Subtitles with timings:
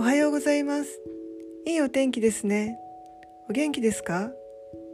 [0.00, 0.98] おはようございます。
[1.66, 2.78] いいお天気ですね。
[3.50, 4.32] お元気ですか？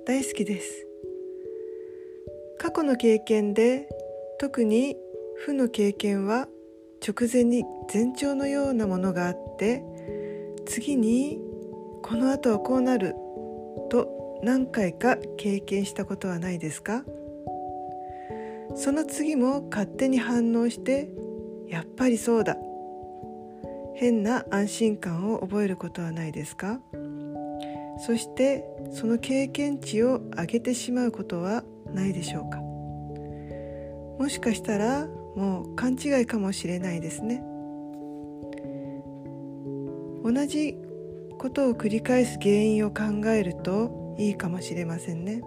[0.05, 0.85] 大好きです。
[2.59, 3.89] 過去の経験で
[4.41, 4.97] 特に
[5.37, 6.49] 負の経験は
[7.07, 7.63] 直前に
[7.95, 9.85] 前兆のようなものがあって
[10.67, 11.39] 次に
[12.03, 13.15] この後はこうなる
[13.91, 17.05] と何回か経験したことはないですか？
[18.75, 21.09] その次も勝手に反応して
[21.69, 22.57] やっぱりそうだ
[23.99, 26.81] 変な安心感を覚えることはないですか？
[28.07, 31.65] そしてその経験値を上げてしまうことは
[31.95, 32.61] ないでしょうか？
[34.19, 37.43] もしかしたらもう勘違いかもしれないですね。
[40.23, 40.77] 同じ
[41.39, 45.41] ことを繰り返す原因を考えるといいかもしれませんね。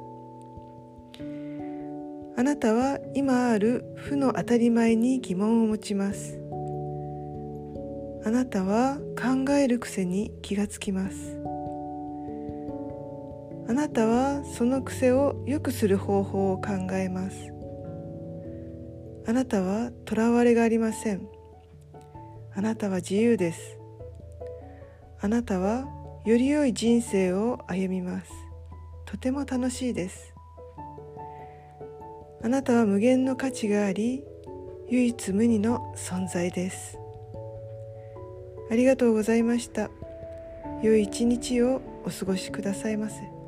[2.35, 6.38] あなたは今ある負の当たり前に疑問を持ちます。
[8.25, 11.37] あなたは考える癖に気がつきます。
[13.67, 17.37] あなたはその癖を良くする方法を考えます。
[19.27, 21.27] あなたはとらわれがありません。
[22.55, 23.77] あなたは自由です。
[25.21, 25.85] あなたは
[26.25, 28.31] より良い人生を歩みます。
[29.05, 30.33] とても楽しいです。
[32.43, 34.23] あなたは無限の価値があり
[34.89, 36.97] 唯一無二の存在です。
[38.69, 39.89] ありがとうございました
[40.83, 43.38] 良い一日をお過ごしくださいませ。